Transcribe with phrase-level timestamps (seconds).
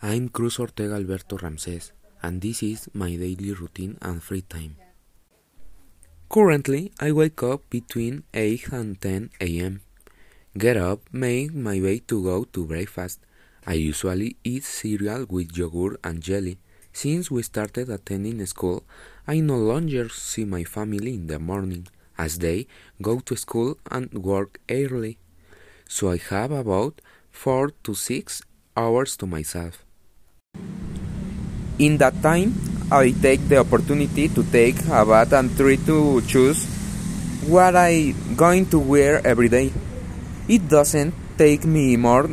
[0.00, 1.90] I'm Cruz Ortega Alberto Ramses,
[2.22, 4.76] and this is my daily routine and free time.
[6.30, 9.80] Currently, I wake up between 8 and 10 a.m.
[10.56, 13.18] Get up, make my way to go to breakfast.
[13.66, 16.58] I usually eat cereal with yogurt and jelly.
[16.92, 18.84] Since we started attending school,
[19.26, 22.68] I no longer see my family in the morning, as they
[23.02, 25.18] go to school and work early.
[25.88, 27.00] So I have about
[27.32, 28.42] 4 to 6
[28.76, 29.84] hours to myself.
[31.78, 32.54] In that time,
[32.90, 36.66] I take the opportunity to take a bath and try to choose
[37.46, 39.70] what I going to wear every day.
[40.48, 42.28] It doesn't take me more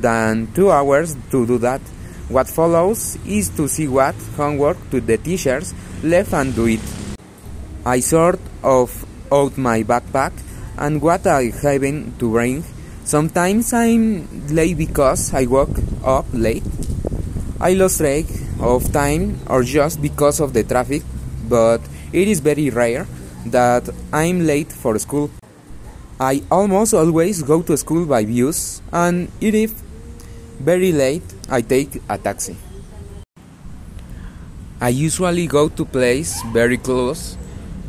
[0.00, 1.80] than two hours to do that.
[2.28, 6.80] What follows is to see what homework to the teachers left and do it.
[7.86, 8.90] I sort of
[9.30, 10.32] out my backpack
[10.76, 12.64] and what I having to bring.
[13.04, 16.66] Sometimes I'm late because I woke up late.
[17.60, 21.02] I lost track of time or just because of the traffic,
[21.48, 21.80] but
[22.12, 23.06] it is very rare
[23.46, 25.30] that I'm late for school.
[26.20, 29.72] I almost always go to school by bus, and if
[30.60, 32.56] very late, I take a taxi.
[34.80, 37.36] I usually go to place very close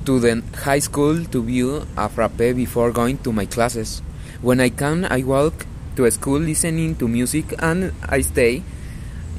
[0.05, 4.01] to the high school to view a frappe before going to my classes.
[4.41, 8.63] When I can, I walk to school listening to music and I stay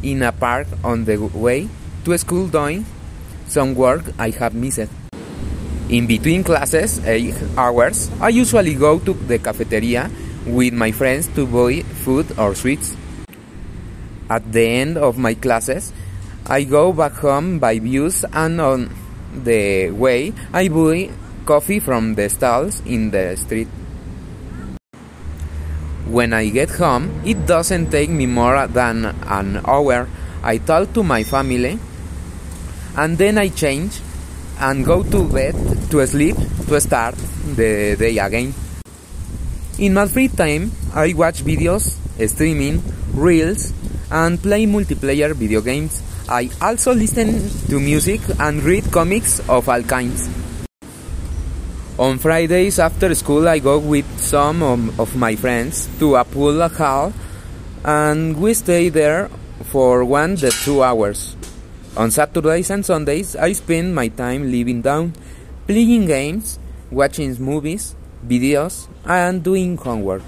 [0.03, 1.69] in a park on the way
[2.05, 2.85] to school doing
[3.47, 4.91] some work I have missed.
[5.89, 10.11] In between classes, 8 hours, I usually go to the cafeteria
[10.47, 12.97] with my friends to buy food or sweets.
[14.31, 15.93] At the end of my classes,
[16.47, 18.91] I go back home by bus and on
[19.37, 21.11] the way I buy
[21.45, 23.69] coffee from the stalls in the street.
[26.07, 30.09] When I get home, it doesn't take me more than an hour.
[30.43, 31.79] I talk to my family
[32.97, 34.01] and then I change
[34.59, 35.55] and go to bed
[35.91, 36.37] to sleep
[36.69, 37.15] to start
[37.57, 38.55] the day again.
[39.79, 41.97] In my free time, I watch videos,
[42.29, 42.83] streaming,
[43.15, 43.73] reels,
[44.11, 46.03] and play multiplayer video games.
[46.29, 50.29] I also listen to music and read comics of all kinds.
[52.03, 54.59] On Fridays after school, I go with some
[54.99, 57.15] of my friends to a pool hall
[57.85, 59.31] and we stay there
[59.71, 61.37] for one to two hours.
[61.97, 65.15] On Saturdays and Sundays, I spend my time living down,
[65.71, 66.59] playing games,
[66.91, 67.95] watching movies,
[68.27, 70.27] videos, and doing homework.